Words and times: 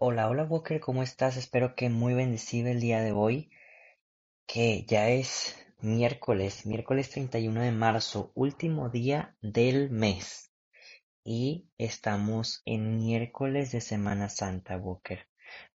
Hola, 0.00 0.28
hola 0.28 0.44
Walker, 0.44 0.78
¿cómo 0.78 1.02
estás? 1.02 1.36
Espero 1.36 1.74
que 1.74 1.88
muy 1.90 2.14
bendecido 2.14 2.68
el 2.68 2.78
día 2.78 3.00
de 3.00 3.10
hoy, 3.10 3.50
que 4.46 4.84
ya 4.86 5.08
es 5.08 5.56
miércoles, 5.80 6.66
miércoles 6.66 7.10
31 7.10 7.62
de 7.62 7.72
marzo, 7.72 8.30
último 8.36 8.90
día 8.90 9.36
del 9.42 9.90
mes. 9.90 10.52
Y 11.24 11.68
estamos 11.78 12.62
en 12.64 12.96
miércoles 12.98 13.72
de 13.72 13.80
Semana 13.80 14.28
Santa, 14.28 14.76
Walker. 14.76 15.26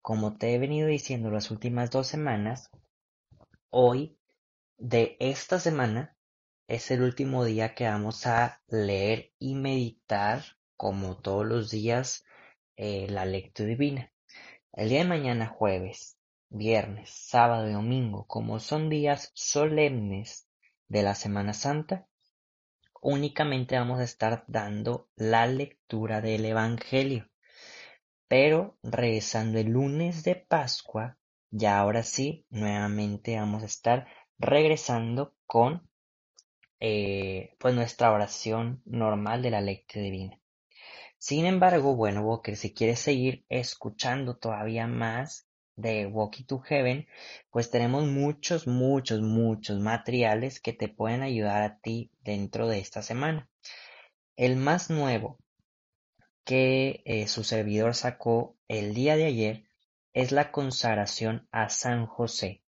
Como 0.02 0.38
te 0.38 0.55
he 0.55 0.58
venido 0.58 0.88
diciendo 0.88 1.30
las 1.30 1.52
últimas 1.52 1.92
dos 1.92 2.08
semanas, 2.08 2.71
hoy 3.71 4.18
de 4.78 5.18
esta 5.20 5.60
semana 5.60 6.16
es 6.70 6.92
el 6.92 7.02
último 7.02 7.44
día 7.44 7.76
que 7.76 7.90
vamos 7.90 8.26
a 8.26 8.62
leer 8.70 9.34
y 9.38 9.55
meditar, 9.55 10.44
como 10.78 11.18
todos 11.18 11.46
los 11.46 11.71
días, 11.71 12.24
eh, 12.78 13.08
la 13.10 13.26
lectura 13.26 13.68
divina. 13.68 14.12
El 14.76 14.90
día 14.90 15.04
de 15.04 15.05
mañana, 15.05 15.45
jueves, 15.45 16.18
viernes, 16.50 17.12
sábado 17.12 17.70
y 17.70 17.73
domingo, 17.73 18.26
como 18.26 18.59
son 18.59 18.90
días 18.90 19.32
solemnes 19.36 20.48
de 20.88 21.04
la 21.04 21.13
Semana 21.13 21.54
Santa, 21.54 22.08
únicamente 22.99 23.77
vamos 23.77 23.99
a 23.99 24.04
estar 24.04 24.44
dando 24.48 25.09
la 25.16 25.46
lectura 25.46 26.22
del 26.22 26.46
Evangelio. 26.46 27.30
Pero 28.27 28.80
regresando 28.82 29.59
el 29.59 29.68
lunes 29.68 30.23
de 30.23 30.38
Pascua, 30.38 31.20
ya 31.52 31.77
ahora 31.77 32.02
sí, 32.02 32.48
nuevamente 32.49 33.35
vamos 33.35 33.62
a 33.62 33.68
estar 33.68 34.08
regresando 34.40 35.35
con 35.46 35.88
eh, 36.80 37.55
pues 37.60 37.76
nuestra 37.76 38.12
oración 38.12 38.82
normal 38.85 39.44
de 39.44 39.52
la 39.52 39.62
lectura 39.62 40.04
divina. 40.04 40.43
Sin 41.26 41.45
embargo, 41.45 41.95
bueno, 41.95 42.22
Walker, 42.22 42.58
si 42.58 42.73
quieres 42.73 43.00
seguir 43.00 43.45
escuchando 43.48 44.36
todavía 44.36 44.88
más 44.88 45.48
de 45.77 46.05
Walkie 46.05 46.44
to 46.44 46.59
Heaven, 46.59 47.07
pues 47.49 47.71
tenemos 47.71 48.04
muchos, 48.07 48.68
muchos, 48.68 49.21
muchos 49.21 49.79
materiales 49.79 50.60
que 50.60 50.74
te 50.74 50.90
pueden 50.90 51.21
ayudar 51.21 51.63
a 51.63 51.79
ti 51.79 52.12
dentro 52.20 52.68
de 52.68 52.79
esta 52.79 53.01
semana. 53.01 53.49
El 54.35 54.57
más 54.57 54.90
nuevo 54.90 55.40
que 56.44 57.01
eh, 57.05 57.29
su 57.29 57.46
servidor 57.46 57.96
sacó 57.96 58.57
el 58.68 58.94
día 58.94 59.16
de 59.16 59.24
ayer 59.24 59.63
es 60.12 60.34
la 60.34 60.51
consagración 60.51 61.48
a 61.54 61.70
San 61.70 62.05
José, 62.05 62.63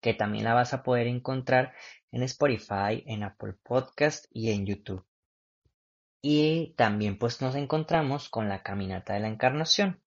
que 0.00 0.14
también 0.14 0.44
la 0.44 0.54
vas 0.54 0.72
a 0.72 0.82
poder 0.82 1.08
encontrar 1.08 1.74
en 2.10 2.22
Spotify, 2.22 3.04
en 3.04 3.22
Apple 3.22 3.52
Podcast 3.62 4.24
y 4.30 4.52
en 4.52 4.64
YouTube. 4.64 5.04
Y 6.22 6.74
también 6.76 7.18
pues 7.18 7.40
nos 7.40 7.54
encontramos 7.54 8.28
con 8.28 8.48
la 8.48 8.62
caminata 8.62 9.14
de 9.14 9.20
la 9.20 9.28
encarnación. 9.28 10.02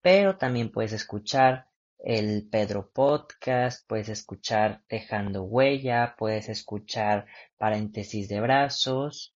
Pero 0.00 0.38
también 0.38 0.70
puedes 0.70 0.92
escuchar 0.92 1.66
el 1.98 2.48
Pedro 2.50 2.90
Podcast, 2.90 3.86
puedes 3.86 4.08
escuchar 4.08 4.82
Dejando 4.88 5.42
Huella, 5.42 6.14
puedes 6.16 6.48
escuchar 6.48 7.26
Paréntesis 7.58 8.28
de 8.28 8.40
Brazos 8.40 9.34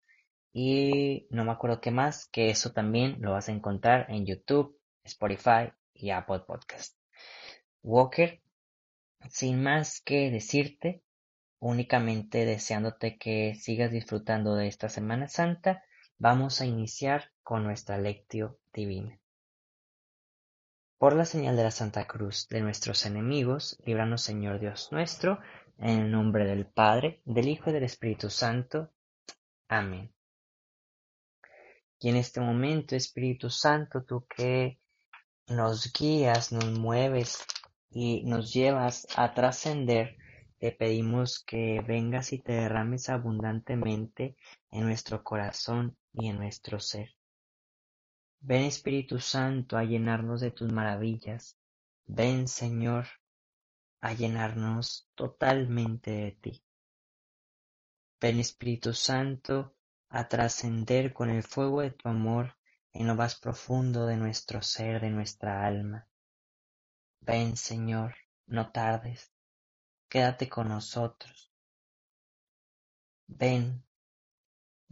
y 0.53 1.27
no 1.31 1.45
me 1.45 1.53
acuerdo 1.53 1.81
qué 1.81 1.91
más, 1.91 2.27
que 2.27 2.48
eso 2.48 2.73
también 2.73 3.17
lo 3.20 3.33
vas 3.33 3.48
a 3.48 3.53
encontrar 3.53 4.07
en 4.09 4.25
YouTube, 4.25 4.79
Spotify 5.03 5.73
y 5.92 6.11
Apple 6.11 6.41
Podcast. 6.47 6.97
Walker, 7.83 8.41
sin 9.29 9.62
más 9.62 10.01
que 10.01 10.31
decirte, 10.31 11.03
únicamente 11.59 12.47
deseándote 12.47 13.19
que 13.19 13.57
sigas 13.57 13.91
disfrutando 13.91 14.55
de 14.55 14.69
esta 14.69 14.89
Semana 14.89 15.29
Santa 15.29 15.83
Vamos 16.19 16.61
a 16.61 16.67
iniciar 16.67 17.33
con 17.43 17.65
nuestra 17.65 17.98
lectio 17.98 18.59
divina. 18.73 19.19
Por 20.98 21.17
la 21.17 21.25
señal 21.25 21.57
de 21.57 21.65
la 21.65 21.70
Santa 21.70 22.07
Cruz 22.07 22.48
de 22.48 22.61
nuestros 22.61 23.05
enemigos, 23.05 23.79
líbranos 23.84 24.23
Señor 24.23 24.61
Dios 24.61 24.89
nuestro, 24.92 25.41
en 25.79 26.01
el 26.01 26.11
nombre 26.11 26.47
del 26.47 26.67
Padre, 26.67 27.20
del 27.24 27.48
Hijo 27.48 27.70
y 27.70 27.73
del 27.73 27.83
Espíritu 27.83 28.30
Santo. 28.30 28.91
Amén. 29.69 30.14
Y 31.98 32.11
en 32.11 32.17
este 32.17 32.41
momento, 32.41 32.95
Espíritu 32.95 33.51
Santo, 33.51 34.05
tú 34.05 34.24
que 34.35 34.79
nos 35.48 35.92
guías, 35.92 36.53
nos 36.53 36.70
mueves 36.79 37.45
y 37.91 38.23
nos 38.24 38.53
llevas 38.53 39.07
a 39.17 39.35
trascender, 39.35 40.17
te 40.59 40.73
pedimos 40.73 41.42
que 41.45 41.81
vengas 41.87 42.33
y 42.33 42.39
te 42.39 42.53
derrames 42.53 43.09
abundantemente 43.09 44.37
en 44.70 44.85
nuestro 44.85 45.23
corazón 45.23 45.97
y 46.13 46.29
en 46.29 46.37
nuestro 46.37 46.81
ser. 46.81 47.15
Ven 48.41 48.63
Espíritu 48.63 49.20
Santo 49.20 49.77
a 49.77 49.85
llenarnos 49.85 50.41
de 50.41 50.51
tus 50.51 50.70
maravillas. 50.70 51.59
Ven 52.07 52.47
Señor 52.47 53.07
a 54.01 54.13
llenarnos 54.13 55.09
totalmente 55.15 56.11
de 56.11 56.33
ti. 56.33 56.63
Ven 58.21 58.39
Espíritu 58.39 58.92
Santo 58.92 59.75
a 60.09 60.29
trascender 60.29 61.13
con 61.13 61.31
el 61.31 61.42
fuego 61.42 61.81
de 61.81 61.91
tu 61.91 62.09
amor 62.09 62.57
en 62.92 63.07
lo 63.07 63.17
más 63.17 63.39
profundo 63.41 64.07
de 64.07 64.17
nuestro 64.17 64.63
ser, 64.63 65.01
de 65.01 65.11
nuestra 65.11 65.67
alma. 65.67 66.07
Ven 67.21 67.57
Señor, 67.57 68.15
no 68.47 68.71
tardes, 68.71 69.33
quédate 70.09 70.48
con 70.48 70.69
nosotros. 70.69 71.53
Ven 73.27 73.85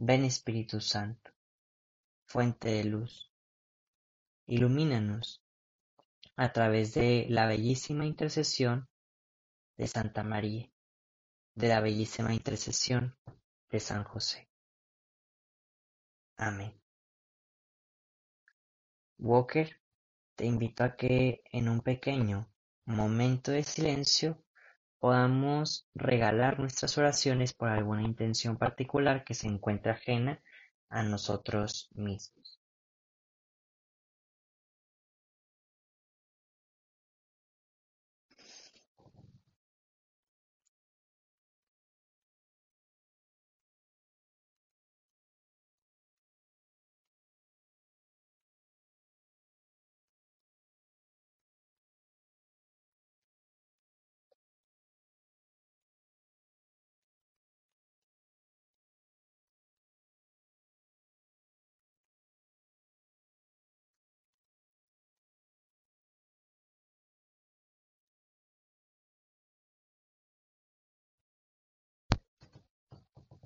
Ven 0.04 0.24
Espíritu 0.24 0.80
Santo, 0.80 1.30
fuente 2.24 2.70
de 2.70 2.82
luz, 2.82 3.30
ilumínanos 4.46 5.44
a 6.34 6.52
través 6.52 6.94
de 6.94 7.26
la 7.28 7.46
bellísima 7.46 8.04
intercesión 8.04 8.88
de 9.76 9.86
Santa 9.86 10.24
María, 10.24 10.68
de 11.54 11.68
la 11.68 11.80
bellísima 11.80 12.34
intercesión 12.34 13.16
de 13.70 13.78
San 13.78 14.02
José. 14.02 14.48
Amén. 16.36 16.74
Walker, 19.18 19.80
te 20.34 20.46
invito 20.46 20.82
a 20.82 20.96
que 20.96 21.44
en 21.52 21.68
un 21.68 21.80
pequeño 21.80 22.52
momento 22.86 23.52
de 23.52 23.62
silencio 23.62 24.42
podamos 25.02 25.88
regalar 25.96 26.60
nuestras 26.60 26.96
oraciones 26.96 27.54
por 27.54 27.70
alguna 27.70 28.04
intención 28.04 28.56
particular 28.56 29.24
que 29.24 29.34
se 29.34 29.48
encuentre 29.48 29.90
ajena 29.90 30.40
a 30.90 31.02
nosotros 31.02 31.88
mismos. 31.92 32.61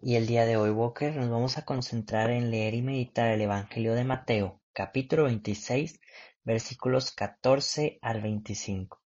Y 0.08 0.14
el 0.14 0.28
día 0.28 0.46
de 0.46 0.56
hoy, 0.56 0.70
Walker, 0.70 1.16
nos 1.16 1.28
vamos 1.28 1.58
a 1.58 1.64
concentrar 1.64 2.30
en 2.30 2.52
leer 2.52 2.74
y 2.74 2.80
meditar 2.80 3.26
el 3.32 3.40
Evangelio 3.40 3.92
de 3.94 4.04
Mateo, 4.04 4.62
capítulo 4.72 5.24
26, 5.24 5.98
versículos 6.44 7.10
14 7.10 7.98
al 8.03 8.22
25. 8.22 9.03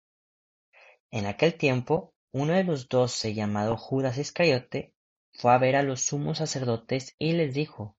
En 1.11 1.27
aquel 1.27 1.53
tiempo, 1.53 2.15
uno 2.33 2.55
de 2.55 2.65
los 2.65 2.89
doce, 2.89 3.35
llamado 3.35 3.77
Judas 3.77 4.17
Iscariote, 4.17 4.95
fue 5.35 5.53
a 5.53 5.59
ver 5.59 5.77
a 5.77 5.83
los 5.83 6.01
sumos 6.01 6.39
sacerdotes 6.39 7.15
y 7.19 7.33
les 7.33 7.53
dijo, 7.53 7.99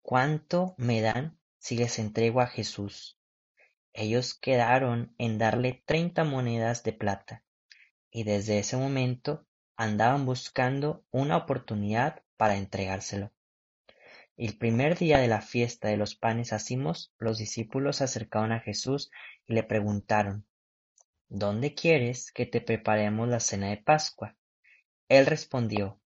¿Cuánto 0.00 0.76
me 0.78 1.00
dan 1.00 1.40
si 1.58 1.76
les 1.76 1.98
entrego 1.98 2.40
a 2.40 2.46
Jesús? 2.46 3.18
Ellos 3.92 4.34
quedaron 4.34 5.16
en 5.18 5.38
darle 5.38 5.82
treinta 5.84 6.22
monedas 6.22 6.84
de 6.84 6.92
plata, 6.92 7.42
y 8.08 8.22
desde 8.22 8.60
ese 8.60 8.76
momento 8.76 9.47
andaban 9.78 10.26
buscando 10.26 11.04
una 11.12 11.36
oportunidad 11.36 12.24
para 12.36 12.56
entregárselo. 12.56 13.32
El 14.36 14.58
primer 14.58 14.98
día 14.98 15.18
de 15.18 15.28
la 15.28 15.40
fiesta 15.40 15.86
de 15.86 15.96
los 15.96 16.16
panes 16.16 16.52
ácimos, 16.52 17.14
los 17.16 17.38
discípulos 17.38 17.96
se 17.96 18.04
acercaron 18.04 18.50
a 18.50 18.58
Jesús 18.58 19.12
y 19.46 19.54
le 19.54 19.62
preguntaron, 19.62 20.44
¿Dónde 21.28 21.74
quieres 21.74 22.32
que 22.32 22.44
te 22.44 22.60
preparemos 22.60 23.28
la 23.28 23.38
cena 23.38 23.68
de 23.68 23.76
Pascua? 23.76 24.36
Él 25.08 25.26
respondió, 25.26 26.00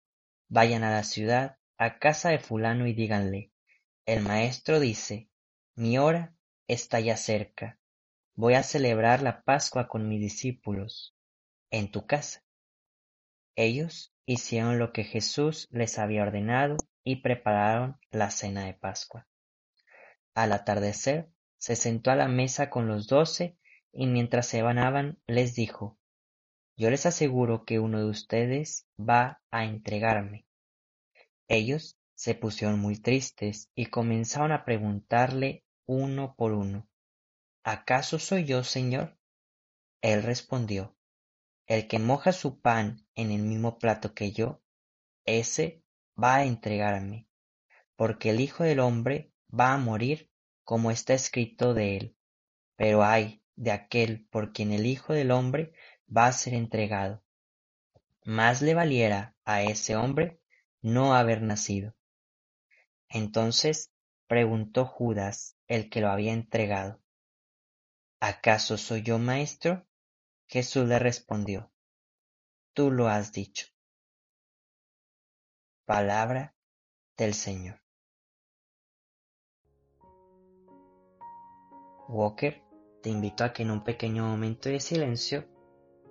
Vayan 0.50 0.83
a 0.83 0.91
la 0.91 1.03
ciudad, 1.03 1.57
a 1.77 1.97
casa 1.97 2.29
de 2.29 2.39
fulano 2.39 2.88
y 2.88 2.94
díganle, 2.94 3.53
el 4.06 4.21
maestro 4.21 4.81
dice, 4.81 5.29
mi 5.75 5.97
hora 5.97 6.35
está 6.68 7.00
ya 7.00 7.15
cerca, 7.15 7.79
voy 8.35 8.56
a 8.56 8.63
celebrar 8.63 9.21
la 9.21 9.44
Pascua 9.44 9.88
con 9.88 10.09
mis 10.09 10.19
discípulos 10.19 11.15
en 11.69 11.89
tu 11.89 12.06
casa. 12.06 12.44
Ellos 13.61 14.11
hicieron 14.25 14.79
lo 14.79 14.91
que 14.91 15.03
Jesús 15.03 15.67
les 15.69 15.99
había 15.99 16.23
ordenado 16.23 16.77
y 17.03 17.17
prepararon 17.17 17.99
la 18.09 18.31
cena 18.31 18.65
de 18.65 18.73
Pascua. 18.73 19.27
Al 20.33 20.51
atardecer, 20.51 21.29
se 21.59 21.75
sentó 21.75 22.09
a 22.09 22.15
la 22.15 22.27
mesa 22.27 22.71
con 22.71 22.87
los 22.87 23.05
doce 23.05 23.59
y 23.91 24.07
mientras 24.07 24.47
se 24.47 24.63
banaban 24.63 25.19
les 25.27 25.53
dijo, 25.53 25.99
Yo 26.75 26.89
les 26.89 27.05
aseguro 27.05 27.63
que 27.63 27.77
uno 27.77 27.99
de 27.99 28.09
ustedes 28.09 28.87
va 28.99 29.43
a 29.51 29.63
entregarme. 29.65 30.47
Ellos 31.47 31.99
se 32.15 32.33
pusieron 32.33 32.79
muy 32.79 32.97
tristes 32.97 33.69
y 33.75 33.91
comenzaron 33.91 34.53
a 34.53 34.65
preguntarle 34.65 35.65
uno 35.85 36.33
por 36.35 36.53
uno, 36.53 36.89
¿acaso 37.63 38.17
soy 38.17 38.45
yo, 38.45 38.63
Señor? 38.63 39.19
Él 40.01 40.23
respondió, 40.23 40.95
el 41.67 41.87
que 41.87 41.99
moja 41.99 42.33
su 42.33 42.59
pan 42.59 43.05
en 43.15 43.31
el 43.31 43.41
mismo 43.41 43.79
plato 43.79 44.13
que 44.13 44.31
yo, 44.31 44.61
ese 45.25 45.83
va 46.21 46.37
a 46.37 46.45
entregarme, 46.45 47.27
porque 47.95 48.31
el 48.31 48.39
Hijo 48.39 48.63
del 48.63 48.79
Hombre 48.79 49.31
va 49.53 49.73
a 49.73 49.77
morir 49.77 50.31
como 50.63 50.91
está 50.91 51.13
escrito 51.13 51.73
de 51.73 51.97
él. 51.97 52.17
Pero 52.75 53.03
ay 53.03 53.43
de 53.55 53.71
aquel 53.71 54.25
por 54.29 54.53
quien 54.53 54.71
el 54.71 54.85
Hijo 54.85 55.13
del 55.13 55.31
hombre 55.31 55.73
va 56.15 56.27
a 56.27 56.31
ser 56.31 56.53
entregado. 56.53 57.23
Más 58.23 58.61
le 58.61 58.73
valiera 58.73 59.35
a 59.45 59.63
ese 59.63 59.95
hombre 59.95 60.39
no 60.81 61.13
haber 61.13 61.41
nacido. 61.41 61.95
Entonces 63.09 63.91
preguntó 64.27 64.85
Judas, 64.85 65.57
el 65.67 65.89
que 65.89 66.01
lo 66.01 66.09
había 66.09 66.33
entregado, 66.33 67.01
¿acaso 68.19 68.77
soy 68.77 69.01
yo 69.01 69.19
maestro? 69.19 69.85
Jesús 70.51 70.86
le 70.86 71.00
respondió, 71.00 71.71
tú 72.74 72.92
lo 72.92 73.07
has 73.07 73.31
dicho. 73.31 73.68
Palabra 75.86 76.53
del 77.15 77.33
Señor. 77.33 77.80
Walker, 82.09 82.62
te 83.01 83.09
invito 83.09 83.45
a 83.45 83.53
que 83.53 83.63
en 83.63 83.71
un 83.71 83.81
pequeño 83.86 84.25
momento 84.25 84.68
de 84.68 84.81
silencio 84.81 85.48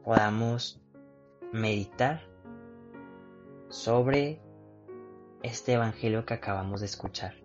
podamos 0.02 0.80
meditar 1.52 2.26
sobre 3.68 4.40
este 5.42 5.74
Evangelio 5.74 6.24
que 6.24 6.32
acabamos 6.32 6.80
de 6.80 6.86
escuchar. 6.86 7.39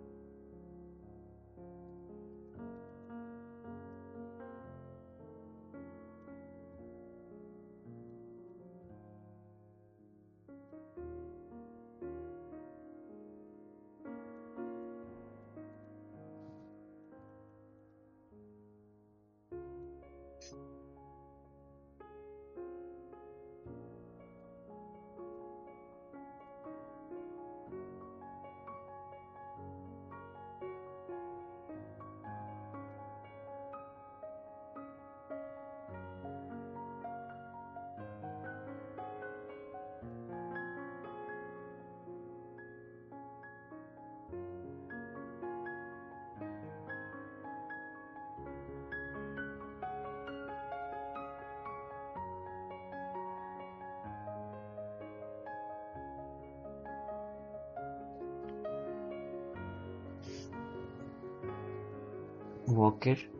Walker, 62.66 63.30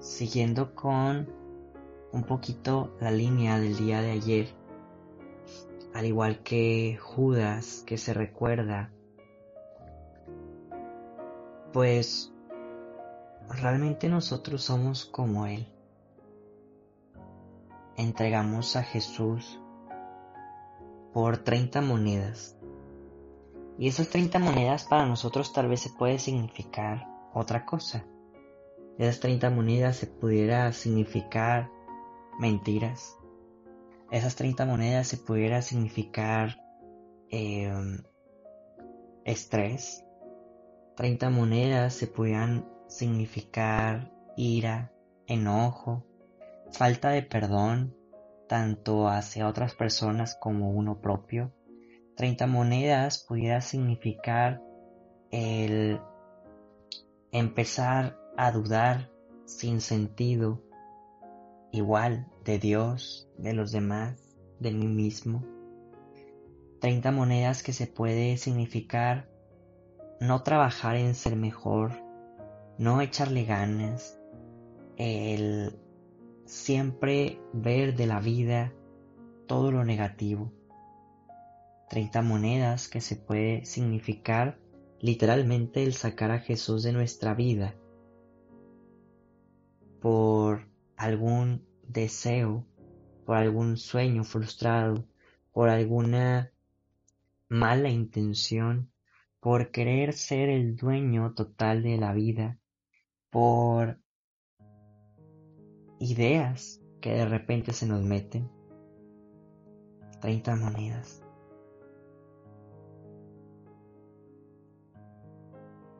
siguiendo 0.00 0.74
con 0.74 1.28
un 2.12 2.24
poquito 2.24 2.94
la 3.00 3.10
línea 3.10 3.58
del 3.58 3.76
día 3.76 4.00
de 4.00 4.10
ayer, 4.10 4.48
al 5.94 6.06
igual 6.06 6.42
que 6.42 6.98
Judas 7.00 7.82
que 7.86 7.98
se 7.98 8.14
recuerda, 8.14 8.90
pues 11.72 12.32
realmente 13.48 14.08
nosotros 14.08 14.62
somos 14.62 15.04
como 15.04 15.46
Él. 15.46 15.66
Entregamos 17.96 18.76
a 18.76 18.82
Jesús 18.82 19.60
por 21.12 21.38
30 21.38 21.80
monedas. 21.80 22.56
Y 23.78 23.88
esas 23.88 24.08
30 24.08 24.38
monedas 24.38 24.84
para 24.84 25.06
nosotros 25.06 25.52
tal 25.52 25.68
vez 25.68 25.80
se 25.80 25.90
puede 25.90 26.18
significar 26.18 27.17
otra 27.32 27.64
cosa. 27.64 28.04
Esas 28.98 29.20
30 29.20 29.50
monedas 29.50 29.96
se 29.96 30.06
pudiera 30.06 30.72
significar 30.72 31.70
mentiras. 32.38 33.16
Esas 34.10 34.34
30 34.36 34.64
monedas 34.64 35.06
se 35.06 35.18
pudiera 35.18 35.62
significar 35.62 36.56
em, 37.30 38.02
estrés. 39.24 40.04
30 40.96 41.30
monedas 41.30 41.94
se 41.94 42.06
pudieran 42.06 42.68
significar 42.88 44.10
ira, 44.36 44.92
enojo, 45.26 46.04
falta 46.72 47.10
de 47.10 47.22
perdón, 47.22 47.94
tanto 48.48 49.08
hacia 49.08 49.46
otras 49.46 49.74
personas 49.74 50.36
como 50.40 50.70
uno 50.70 51.00
propio. 51.00 51.52
30 52.16 52.46
monedas 52.48 53.24
pudiera 53.28 53.60
significar 53.60 54.60
el 55.30 56.00
empezar 57.32 58.18
a 58.36 58.50
dudar 58.52 59.10
sin 59.44 59.80
sentido, 59.80 60.62
igual 61.72 62.26
de 62.44 62.58
Dios, 62.58 63.28
de 63.38 63.52
los 63.52 63.72
demás, 63.72 64.36
de 64.60 64.72
mí 64.72 64.86
mismo. 64.86 65.44
Treinta 66.80 67.10
monedas 67.10 67.62
que 67.62 67.72
se 67.72 67.86
puede 67.86 68.36
significar 68.36 69.28
no 70.20 70.42
trabajar 70.42 70.96
en 70.96 71.14
ser 71.14 71.36
mejor, 71.36 71.92
no 72.78 73.00
echarle 73.00 73.44
ganas, 73.44 74.18
el 74.96 75.78
siempre 76.44 77.40
ver 77.52 77.94
de 77.96 78.06
la 78.06 78.20
vida 78.20 78.72
todo 79.46 79.70
lo 79.70 79.84
negativo. 79.84 80.52
Treinta 81.88 82.22
monedas 82.22 82.88
que 82.88 83.00
se 83.00 83.16
puede 83.16 83.64
significar 83.64 84.58
literalmente 85.00 85.82
el 85.82 85.94
sacar 85.94 86.30
a 86.30 86.40
Jesús 86.40 86.82
de 86.82 86.92
nuestra 86.92 87.34
vida 87.34 87.74
por 90.00 90.68
algún 90.96 91.66
deseo, 91.86 92.66
por 93.24 93.36
algún 93.36 93.76
sueño 93.76 94.24
frustrado, 94.24 95.06
por 95.52 95.68
alguna 95.68 96.52
mala 97.48 97.88
intención, 97.88 98.90
por 99.40 99.70
querer 99.70 100.12
ser 100.12 100.48
el 100.48 100.76
dueño 100.76 101.34
total 101.34 101.82
de 101.82 101.96
la 101.96 102.12
vida, 102.12 102.58
por 103.30 103.98
ideas 106.00 106.80
que 107.00 107.12
de 107.12 107.26
repente 107.26 107.72
se 107.72 107.86
nos 107.86 108.02
meten. 108.02 108.50
30 110.20 110.56
monedas. 110.56 111.27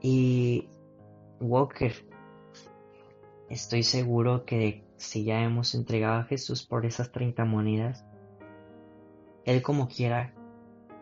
Y 0.01 0.69
Walker, 1.41 1.93
estoy 3.49 3.83
seguro 3.83 4.45
que 4.45 4.85
si 4.97 5.25
ya 5.25 5.43
hemos 5.43 5.75
entregado 5.75 6.21
a 6.21 6.25
Jesús 6.25 6.67
por 6.67 6.87
esas 6.87 7.11
30 7.13 7.45
monedas, 7.45 8.05
Él 9.45 9.63
como 9.63 9.89
quiera 9.89 10.35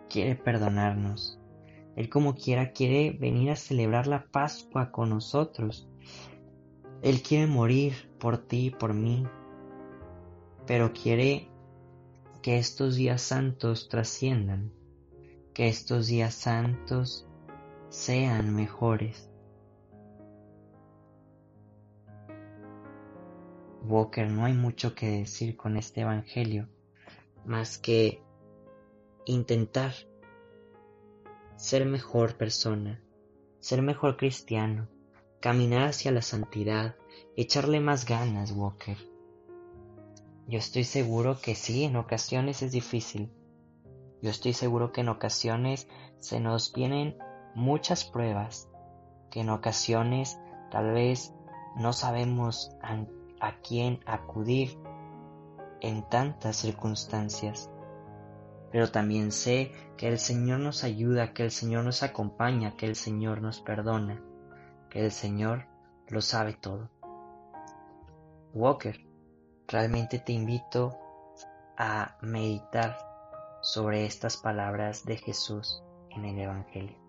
quiere 0.09 0.37
perdonarnos. 0.37 1.39
Él 1.97 2.09
como 2.09 2.35
quiera 2.35 2.73
quiere 2.73 3.11
venir 3.11 3.51
a 3.51 3.57
celebrar 3.57 4.07
la 4.07 4.27
Pascua 4.27 4.91
con 4.93 5.11
nosotros. 5.11 5.89
Él 7.03 7.23
quiere 7.23 7.47
morir 7.47 8.11
por 8.19 8.39
ti 8.39 8.67
y 8.67 8.71
por 8.71 8.95
mí, 8.95 9.27
pero 10.67 10.93
quiere 10.93 11.49
que 12.43 12.59
estos 12.59 12.97
días 12.97 13.23
santos 13.23 13.89
trasciendan, 13.89 14.73
que 15.55 15.69
estos 15.69 16.07
días 16.07 16.35
santos 16.35 17.26
sean 17.89 18.55
mejores. 18.55 19.31
Walker, 23.85 24.29
no 24.29 24.45
hay 24.45 24.53
mucho 24.53 24.95
que 24.95 25.21
decir 25.21 25.57
con 25.57 25.77
este 25.77 26.01
Evangelio, 26.01 26.69
más 27.45 27.79
que 27.79 28.21
intentar 29.25 29.93
ser 31.57 31.87
mejor 31.87 32.37
persona, 32.37 33.01
ser 33.61 33.83
mejor 33.83 34.17
cristiano, 34.17 34.89
caminar 35.41 35.89
hacia 35.89 36.11
la 36.11 36.23
santidad, 36.23 36.97
echarle 37.37 37.81
más 37.81 38.07
ganas, 38.07 38.51
Walker. 38.51 38.97
Yo 40.49 40.59
estoy 40.59 40.85
seguro 40.85 41.39
que 41.41 41.55
sí, 41.55 41.85
en 41.85 41.97
ocasiones 41.97 42.63
es 42.63 42.73
difícil. 42.73 43.31
Yo 44.23 44.31
estoy 44.31 44.53
seguro 44.53 44.93
que 44.93 45.03
en 45.03 45.09
ocasiones 45.09 45.89
se 46.19 46.41
nos 46.41 46.73
vienen 46.73 47.17
muchas 47.57 48.05
pruebas, 48.05 48.69
que 49.31 49.41
en 49.41 49.51
ocasiones 49.51 50.39
tal 50.71 50.93
vez 50.93 51.33
no 51.75 51.93
sabemos 51.93 52.71
a, 52.83 53.53
quién 53.67 54.01
acudir 54.07 54.79
en 55.81 56.09
tantas 56.09 56.57
circunstancias. 56.57 57.71
Pero 58.71 58.91
también 58.91 59.33
sé 59.33 59.73
que 59.97 60.09
el 60.09 60.19
Señor 60.19 60.61
nos 60.61 60.85
ayuda, 60.85 61.33
que 61.33 61.45
el 61.45 61.51
Señor 61.51 61.85
nos 61.85 62.03
acompaña, 62.03 62.77
que 62.77 62.87
el 62.87 62.95
Señor 62.95 63.41
nos 63.41 63.61
perdona, 63.61 64.23
que 64.91 65.05
el 65.05 65.11
Señor 65.11 65.67
lo 66.09 66.21
sabe 66.21 66.53
todo. 66.53 66.91
Walker, 68.53 69.01
realmente 69.67 70.19
te 70.19 70.33
invito 70.33 70.99
a 71.79 72.17
meditar 72.21 72.99
sobre 73.63 74.05
estas 74.05 74.37
palabras 74.37 75.05
de 75.07 75.17
Jesús 75.17 75.83
en 76.11 76.27
el 76.27 76.39
Evangelio. 76.39 77.06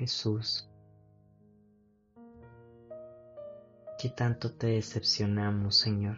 Jesús, 0.00 0.66
que 3.98 4.08
tanto 4.08 4.50
te 4.50 4.68
decepcionamos, 4.68 5.76
Señor. 5.76 6.16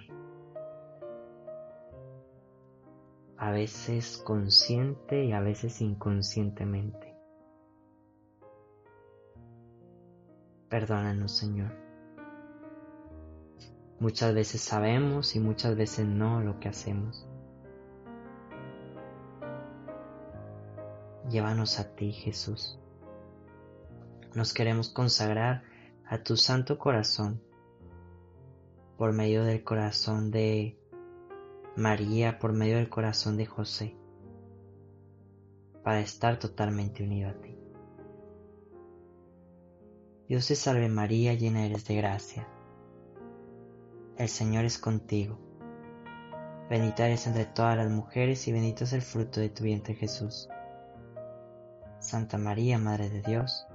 A 3.36 3.50
veces 3.50 4.18
consciente 4.18 5.24
y 5.24 5.32
a 5.32 5.40
veces 5.40 5.80
inconscientemente. 5.80 7.16
Perdónanos, 10.68 11.32
Señor. 11.32 11.72
Muchas 13.98 14.32
veces 14.32 14.60
sabemos 14.60 15.34
y 15.34 15.40
muchas 15.40 15.74
veces 15.74 16.06
no 16.06 16.40
lo 16.40 16.60
que 16.60 16.68
hacemos. 16.68 17.26
Llévanos 21.28 21.80
a 21.80 21.96
ti, 21.96 22.12
Jesús 22.12 22.78
nos 24.34 24.54
queremos 24.54 24.88
consagrar 24.88 25.62
a 26.06 26.22
tu 26.22 26.36
santo 26.36 26.78
corazón 26.78 27.42
por 28.96 29.12
medio 29.12 29.44
del 29.44 29.64
corazón 29.64 30.30
de 30.30 30.78
María, 31.76 32.38
por 32.38 32.52
medio 32.52 32.76
del 32.76 32.88
corazón 32.88 33.36
de 33.36 33.46
José, 33.46 33.96
para 35.82 36.00
estar 36.00 36.38
totalmente 36.38 37.02
unido 37.02 37.30
a 37.30 37.34
ti. 37.34 37.58
Dios 40.28 40.46
te 40.46 40.54
salve 40.54 40.88
María, 40.88 41.34
llena 41.34 41.66
eres 41.66 41.84
de 41.86 41.96
gracia. 41.96 42.48
El 44.16 44.28
Señor 44.28 44.64
es 44.64 44.78
contigo. 44.78 45.38
Bendita 46.70 47.06
eres 47.06 47.26
entre 47.26 47.44
todas 47.44 47.76
las 47.76 47.90
mujeres 47.90 48.46
y 48.48 48.52
bendito 48.52 48.84
es 48.84 48.92
el 48.92 49.02
fruto 49.02 49.40
de 49.40 49.50
tu 49.50 49.64
vientre 49.64 49.94
Jesús. 49.94 50.48
Santa 51.98 52.38
María, 52.38 52.78
Madre 52.78 53.10
de 53.10 53.20
Dios, 53.22 53.66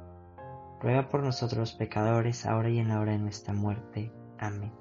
ruega 0.81 1.09
por 1.09 1.23
nosotros 1.23 1.73
pecadores, 1.73 2.45
ahora 2.45 2.69
y 2.69 2.79
en 2.79 2.89
la 2.89 2.99
hora 2.99 3.13
de 3.13 3.19
nuestra 3.19 3.53
muerte. 3.53 4.11
Amén. 4.37 4.71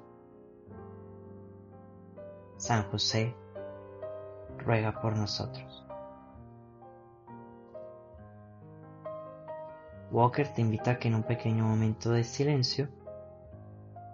San 2.57 2.83
José, 2.89 3.35
ruega 4.57 4.99
por 5.01 5.15
nosotros. 5.15 5.85
Walker 10.11 10.47
te 10.53 10.61
invita 10.61 10.91
a 10.91 10.99
que 10.99 11.09
en 11.09 11.15
un 11.15 11.23
pequeño 11.23 11.65
momento 11.65 12.11
de 12.11 12.23
silencio 12.23 12.87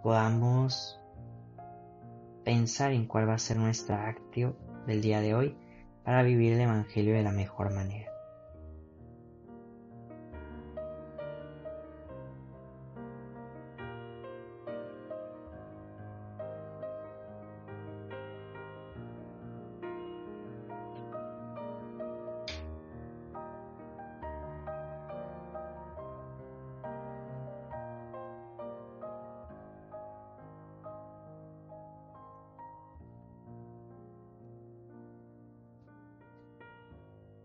podamos 0.02 1.00
pensar 2.44 2.92
en 2.92 3.06
cuál 3.06 3.30
va 3.30 3.36
a 3.36 3.40
ser 3.40 3.58
nuestra 3.58 4.08
actio 4.08 4.56
del 4.88 5.02
día 5.02 5.22
de 5.22 5.36
hoy 5.36 5.58
para 6.04 6.24
vivir 6.24 6.54
el 6.54 6.62
Evangelio 6.62 7.13
de 7.13 7.24
la 7.24 7.32
mejor 7.32 7.74
manera. 7.74 8.12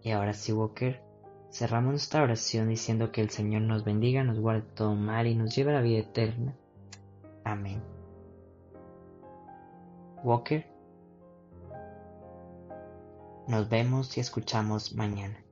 Y 0.08 0.12
ahora 0.12 0.32
sí, 0.32 0.54
Walker, 0.54 1.02
cerramos 1.50 1.90
nuestra 1.90 2.22
oración 2.22 2.70
diciendo 2.70 3.12
que 3.12 3.20
el 3.20 3.28
Señor 3.28 3.60
nos 3.60 3.84
bendiga, 3.84 4.24
nos 4.24 4.40
guarde 4.40 4.62
todo 4.62 4.94
mal 4.94 5.26
y 5.26 5.34
nos 5.34 5.54
lleve 5.54 5.72
a 5.72 5.74
la 5.74 5.80
vida 5.82 5.98
eterna. 5.98 6.56
Amén. 7.44 7.82
Walker, 10.24 10.66
nos 13.48 13.68
vemos 13.68 14.16
y 14.16 14.20
escuchamos 14.20 14.94
mañana. 14.94 15.44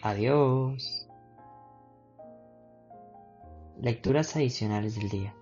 Adiós. 0.00 1.06
Lecturas 3.82 4.34
adicionales 4.34 4.96
del 4.96 5.10
día. 5.10 5.34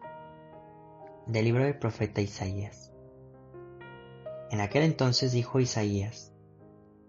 Del 1.28 1.44
libro 1.44 1.62
del 1.62 1.78
profeta 1.78 2.20
Isaías. 2.20 2.92
En 4.50 4.60
aquel 4.60 4.82
entonces 4.82 5.30
dijo 5.30 5.60
Isaías, 5.60 6.33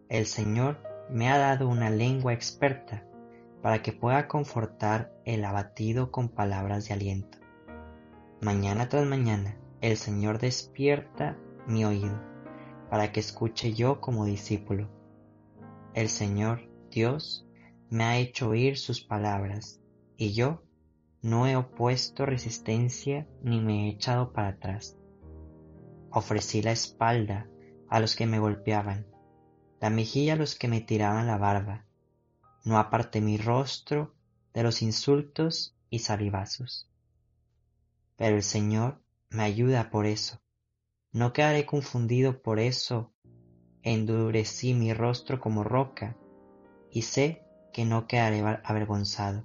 El 0.09 0.27
Señor 0.27 0.83
me 1.09 1.29
ha 1.29 1.37
dado 1.37 1.67
una 1.67 1.89
lengua 1.89 2.33
experta 2.33 3.03
para 3.61 3.81
que 3.81 3.91
pueda 3.91 4.27
confortar 4.27 5.11
el 5.25 5.43
abatido 5.43 6.11
con 6.11 6.29
palabras 6.29 6.87
de 6.87 6.93
aliento. 6.93 7.39
Mañana 8.39 8.87
tras 8.87 9.07
mañana 9.07 9.57
el 9.81 9.97
Señor 9.97 10.37
despierta 10.39 11.37
mi 11.65 11.85
oído 11.85 12.21
para 12.89 13.11
que 13.11 13.19
escuche 13.19 13.73
yo 13.73 13.99
como 13.99 14.25
discípulo. 14.25 14.89
El 15.95 16.09
Señor, 16.09 16.69
Dios, 16.91 17.47
me 17.89 18.03
ha 18.03 18.17
hecho 18.17 18.49
oír 18.49 18.77
sus 18.77 19.01
palabras, 19.01 19.81
y 20.17 20.33
yo 20.33 20.61
no 21.23 21.47
he 21.47 21.55
opuesto 21.55 22.27
resistencia 22.27 23.27
ni 23.41 23.59
me 23.59 23.85
he 23.85 23.89
echado 23.89 24.33
para 24.33 24.49
atrás. 24.49 24.97
Ofrecí 26.11 26.61
la 26.61 26.71
espalda 26.71 27.49
a 27.89 27.99
los 27.99 28.15
que 28.15 28.27
me 28.27 28.37
golpeaban, 28.37 29.07
la 29.79 29.89
mejilla 29.89 30.33
a 30.33 30.37
los 30.37 30.55
que 30.55 30.67
me 30.67 30.81
tiraban 30.81 31.27
la 31.27 31.37
barba. 31.37 31.85
No 32.63 32.77
aparté 32.77 33.21
mi 33.21 33.37
rostro 33.37 34.13
de 34.53 34.63
los 34.63 34.81
insultos 34.81 35.75
y 35.89 35.99
salivazos. 35.99 36.89
Pero 38.15 38.35
el 38.35 38.43
Señor 38.43 39.01
me 39.29 39.43
ayuda 39.43 39.89
por 39.89 40.05
eso. 40.05 40.41
No 41.11 41.33
quedaré 41.33 41.65
confundido 41.65 42.41
por 42.41 42.59
eso. 42.59 43.13
Endurecí 43.83 44.73
mi 44.73 44.93
rostro 44.93 45.39
como 45.39 45.63
roca 45.63 46.17
y 46.91 47.03
sé 47.03 47.43
que 47.73 47.85
no 47.85 48.07
quedaré 48.07 48.41
avergonzado. 48.63 49.43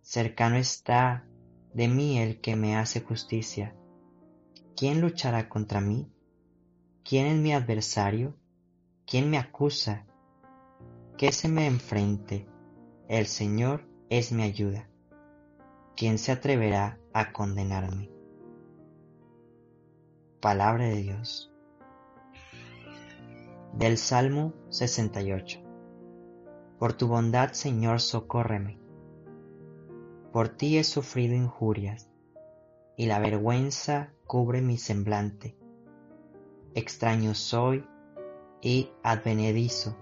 Cercano 0.00 0.56
está 0.56 1.26
de 1.74 1.88
mí 1.88 2.18
el 2.18 2.40
que 2.40 2.56
me 2.56 2.76
hace 2.76 3.00
justicia. 3.00 3.76
¿Quién 4.76 5.00
luchará 5.00 5.48
contra 5.48 5.80
mí? 5.80 6.10
¿Quién 7.04 7.26
es 7.26 7.36
mi 7.36 7.52
adversario? 7.52 8.34
¿Quién 9.08 9.30
me 9.30 9.38
acusa? 9.38 10.04
¿Qué 11.16 11.30
se 11.30 11.46
me 11.46 11.68
enfrente? 11.68 12.48
El 13.06 13.26
Señor 13.26 13.86
es 14.10 14.32
mi 14.32 14.42
ayuda. 14.42 14.88
¿Quién 15.94 16.18
se 16.18 16.32
atreverá 16.32 16.98
a 17.12 17.32
condenarme? 17.32 18.10
Palabra 20.40 20.86
de 20.86 20.96
Dios. 20.96 21.54
Del 23.74 23.96
Salmo 23.96 24.54
68. 24.70 25.60
Por 26.80 26.94
tu 26.94 27.06
bondad, 27.06 27.52
Señor, 27.52 28.00
socórreme. 28.00 28.80
Por 30.32 30.48
ti 30.48 30.78
he 30.78 30.84
sufrido 30.84 31.36
injurias, 31.36 32.10
y 32.96 33.06
la 33.06 33.20
vergüenza 33.20 34.12
cubre 34.24 34.62
mi 34.62 34.78
semblante. 34.78 35.56
Extraño 36.74 37.34
soy 37.34 37.86
y 38.60 38.90
advenedizo, 39.02 39.96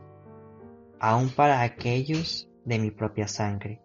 aun 1.00 1.30
para 1.30 1.62
aquellos 1.62 2.48
de 2.64 2.78
mi 2.78 2.90
propia 2.90 3.28
sangre, 3.28 3.82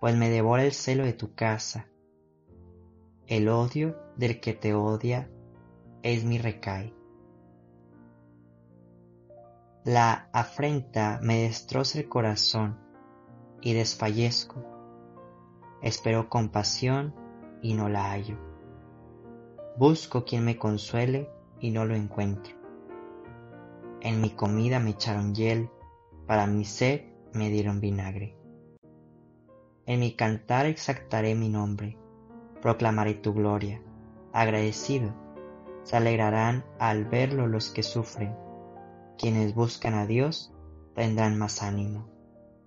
pues 0.00 0.16
me 0.16 0.28
devora 0.28 0.64
el 0.64 0.72
celo 0.72 1.04
de 1.04 1.12
tu 1.12 1.34
casa. 1.34 1.88
El 3.26 3.48
odio 3.48 3.96
del 4.16 4.40
que 4.40 4.52
te 4.52 4.74
odia 4.74 5.30
es 6.02 6.24
mi 6.24 6.38
recay. 6.38 6.94
La 9.84 10.28
afrenta 10.32 11.20
me 11.22 11.42
destroza 11.42 11.98
el 11.98 12.08
corazón 12.08 12.78
y 13.60 13.72
desfallezco. 13.74 14.62
Espero 15.82 16.28
compasión 16.28 17.14
y 17.62 17.74
no 17.74 17.88
la 17.88 18.10
hallo. 18.10 18.38
Busco 19.76 20.24
quien 20.24 20.44
me 20.44 20.58
consuele 20.58 21.30
y 21.60 21.70
no 21.70 21.84
lo 21.84 21.94
encuentro. 21.94 22.63
En 24.04 24.20
mi 24.20 24.30
comida 24.30 24.78
me 24.78 24.90
echaron 24.90 25.34
hiel, 25.34 25.68
para 26.28 26.46
mi 26.46 26.64
sed 26.64 27.00
me 27.32 27.50
dieron 27.50 27.80
vinagre. 27.80 28.36
En 29.86 29.98
mi 29.98 30.14
cantar 30.14 30.66
exaltaré 30.66 31.34
mi 31.34 31.48
nombre 31.48 31.98
proclamaré 32.64 33.12
tu 33.12 33.34
gloria. 33.34 33.82
Agradecido, 34.32 35.12
se 35.82 35.98
alegrarán 35.98 36.64
al 36.78 37.04
verlo 37.04 37.46
los 37.46 37.68
que 37.68 37.82
sufren. 37.82 38.34
Quienes 39.18 39.54
buscan 39.54 39.92
a 39.92 40.06
Dios 40.06 40.50
tendrán 40.94 41.36
más 41.36 41.62
ánimo, 41.62 42.08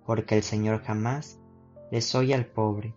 porque 0.05 0.35
el 0.35 0.43
Señor 0.43 0.83
jamás 0.83 1.39
desoye 1.89 2.35
al 2.35 2.45
pobre, 2.45 2.93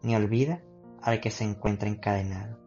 ni 0.00 0.16
olvida 0.16 0.62
al 1.02 1.20
que 1.20 1.30
se 1.30 1.44
encuentra 1.44 1.90
encadenado. 1.90 2.58